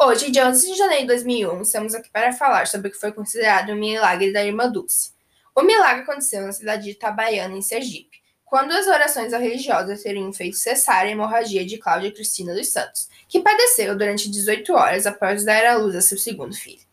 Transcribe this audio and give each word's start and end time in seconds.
Hoje, 0.00 0.30
dia 0.30 0.48
11 0.48 0.70
de 0.70 0.78
janeiro 0.78 1.02
de 1.02 1.08
2001, 1.08 1.62
estamos 1.62 1.94
aqui 1.94 2.08
para 2.10 2.32
falar 2.32 2.66
sobre 2.66 2.88
o 2.88 2.90
que 2.90 2.98
foi 2.98 3.12
considerado 3.12 3.70
o 3.70 3.76
milagre 3.76 4.32
da 4.32 4.42
Irmã 4.42 4.70
Dulce. 4.70 5.12
O 5.54 5.62
milagre 5.62 6.02
aconteceu 6.02 6.40
na 6.40 6.52
cidade 6.52 6.84
de 6.84 6.90
Itabaiana, 6.92 7.54
em 7.54 7.60
Sergipe, 7.60 8.18
quando 8.46 8.72
as 8.72 8.86
orações 8.86 9.32
religiosas 9.32 10.02
teriam 10.02 10.32
feito 10.32 10.56
cessar 10.56 11.04
a 11.04 11.10
hemorragia 11.10 11.66
de 11.66 11.76
Cláudia 11.76 12.10
Cristina 12.10 12.54
dos 12.54 12.68
Santos, 12.68 13.08
que 13.28 13.40
padeceu 13.40 13.94
durante 13.96 14.30
18 14.30 14.72
horas 14.72 15.06
após 15.06 15.44
dar 15.44 15.66
à 15.66 15.76
luz 15.76 15.94
a 15.94 16.00
seu 16.00 16.16
segundo 16.16 16.56
filho. 16.56 16.87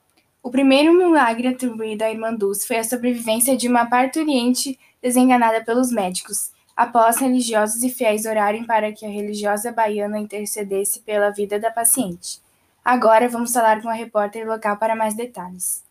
O 0.46 0.52
primeiro 0.52 0.94
milagre 0.94 1.48
atribuído 1.48 2.04
à 2.04 2.12
irmã 2.12 2.32
Dulce 2.32 2.68
foi 2.68 2.78
a 2.78 2.84
sobrevivência 2.84 3.58
de 3.58 3.68
uma 3.68 3.88
parturiente 3.88 4.80
desenganada 5.02 5.66
pelos 5.66 5.92
médicos, 5.92 6.52
após 6.78 7.18
religiosos 7.18 7.82
e 7.82 7.90
fiéis 7.90 8.28
orarem 8.28 8.64
para 8.64 8.92
que 8.92 9.08
a 9.08 9.10
religiosa 9.10 9.72
baiana 9.72 10.20
intercedesse 10.20 11.00
pela 11.00 11.32
vida 11.32 11.60
da 11.60 11.72
paciente. 11.72 12.40
Agora 12.86 13.28
vamos 13.28 13.52
falar 13.52 13.82
com 13.82 13.90
a 13.90 13.94
repórter 13.94 14.48
local 14.48 14.78
para 14.78 14.96
mais 14.96 15.16
detalhes. 15.16 15.84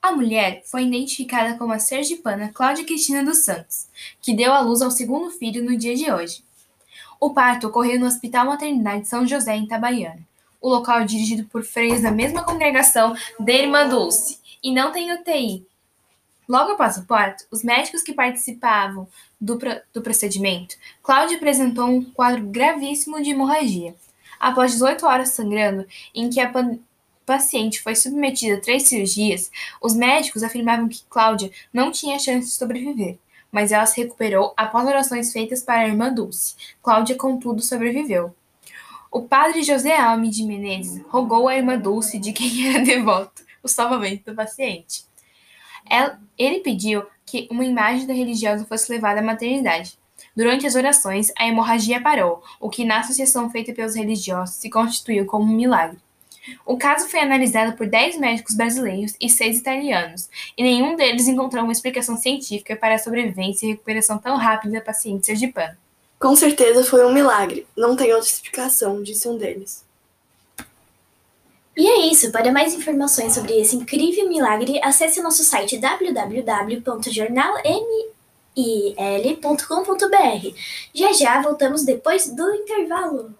A 0.00 0.12
mulher 0.12 0.62
foi 0.64 0.84
identificada 0.84 1.58
como 1.58 1.72
a 1.72 1.80
sergipana 1.80 2.52
Cláudia 2.54 2.84
Cristina 2.84 3.24
dos 3.24 3.38
Santos, 3.38 3.88
que 4.20 4.32
deu 4.32 4.52
à 4.52 4.60
luz 4.60 4.80
ao 4.80 4.92
segundo 4.92 5.28
filho 5.28 5.64
no 5.64 5.76
dia 5.76 5.96
de 5.96 6.08
hoje. 6.08 6.44
O 7.18 7.30
parto 7.30 7.66
ocorreu 7.66 7.98
no 7.98 8.06
Hospital 8.06 8.46
Maternidade 8.46 9.08
São 9.08 9.26
José, 9.26 9.56
em 9.56 9.64
Itabaiana. 9.64 10.20
O 10.62 10.68
local 10.68 11.00
é 11.00 11.04
dirigido 11.04 11.44
por 11.48 11.64
freios 11.64 12.02
da 12.02 12.12
mesma 12.12 12.44
congregação 12.44 13.16
da 13.40 13.52
Irmã 13.52 13.88
Dulce 13.88 14.38
e 14.62 14.72
não 14.72 14.92
tem 14.92 15.12
UTI. 15.12 15.66
Logo 16.48 16.72
após 16.72 16.96
o 16.96 17.04
parto, 17.04 17.44
os 17.50 17.64
médicos 17.64 18.02
que 18.02 18.12
participavam 18.12 19.08
do, 19.40 19.58
do 19.92 20.02
procedimento, 20.02 20.76
Cláudia 21.02 21.36
apresentou 21.36 21.86
um 21.86 22.04
quadro 22.04 22.46
gravíssimo 22.46 23.20
de 23.20 23.30
hemorragia. 23.30 23.94
Após 24.38 24.72
18 24.72 25.04
horas 25.04 25.30
sangrando, 25.30 25.84
em 26.14 26.30
que 26.30 26.40
a 26.40 26.52
paciente 27.26 27.82
foi 27.82 27.96
submetida 27.96 28.56
a 28.56 28.60
três 28.60 28.84
cirurgias, 28.84 29.50
os 29.80 29.94
médicos 29.94 30.44
afirmavam 30.44 30.88
que 30.88 31.04
Cláudia 31.10 31.50
não 31.72 31.90
tinha 31.90 32.18
chance 32.18 32.46
de 32.46 32.52
sobreviver, 32.52 33.18
mas 33.50 33.72
ela 33.72 33.86
se 33.86 34.00
recuperou 34.00 34.52
após 34.56 34.86
orações 34.86 35.32
feitas 35.32 35.62
para 35.62 35.80
a 35.80 35.88
irmã 35.88 36.12
Dulce. 36.12 36.54
Cláudia, 36.80 37.16
contudo, 37.16 37.62
sobreviveu. 37.62 38.32
O 39.12 39.20
padre 39.20 39.62
José 39.62 39.94
Alme 39.94 40.30
de 40.30 40.42
Menezes 40.42 41.04
rogou 41.10 41.46
à 41.46 41.54
irmã 41.54 41.76
Dulce, 41.76 42.18
de 42.18 42.32
quem 42.32 42.66
era 42.66 42.82
devoto, 42.82 43.42
o 43.62 43.68
salvamento 43.68 44.30
do 44.30 44.34
paciente. 44.34 45.04
Ele 46.38 46.60
pediu 46.60 47.04
que 47.26 47.46
uma 47.50 47.62
imagem 47.62 48.06
da 48.06 48.14
religiosa 48.14 48.64
fosse 48.64 48.90
levada 48.90 49.20
à 49.20 49.22
maternidade. 49.22 49.98
Durante 50.34 50.66
as 50.66 50.74
orações, 50.74 51.30
a 51.38 51.46
hemorragia 51.46 52.00
parou, 52.00 52.42
o 52.58 52.70
que 52.70 52.86
na 52.86 53.00
associação 53.00 53.50
feita 53.50 53.74
pelos 53.74 53.94
religiosos 53.94 54.54
se 54.54 54.70
constituiu 54.70 55.26
como 55.26 55.44
um 55.44 55.56
milagre. 55.56 55.98
O 56.64 56.78
caso 56.78 57.06
foi 57.06 57.20
analisado 57.20 57.76
por 57.76 57.86
10 57.86 58.16
médicos 58.18 58.56
brasileiros 58.56 59.14
e 59.20 59.28
6 59.28 59.58
italianos, 59.58 60.30
e 60.56 60.62
nenhum 60.62 60.96
deles 60.96 61.28
encontrou 61.28 61.64
uma 61.64 61.72
explicação 61.72 62.16
científica 62.16 62.74
para 62.76 62.94
a 62.94 62.98
sobrevivência 62.98 63.66
e 63.66 63.72
recuperação 63.72 64.16
tão 64.16 64.38
rápida 64.38 64.78
da 64.78 64.80
paciente 64.80 65.26
sergipana. 65.26 65.76
Com 66.22 66.34
certeza 66.36 66.84
foi 66.84 67.04
um 67.04 67.12
milagre, 67.12 67.66
não 67.76 67.96
tem 67.96 68.14
outra 68.14 68.28
explicação, 68.28 69.02
disse 69.02 69.26
um 69.26 69.36
deles. 69.36 69.84
E 71.76 71.84
é 71.84 72.06
isso. 72.06 72.30
Para 72.30 72.52
mais 72.52 72.74
informações 72.74 73.34
sobre 73.34 73.60
esse 73.60 73.74
incrível 73.74 74.28
milagre, 74.28 74.80
acesse 74.84 75.20
nosso 75.20 75.42
site 75.42 75.78
www.jornalm.com 75.78 78.12
il.com.br. 78.54 80.54
Já 80.94 81.12
já 81.12 81.42
voltamos 81.42 81.84
depois 81.84 82.28
do 82.28 82.54
intervalo. 82.54 83.34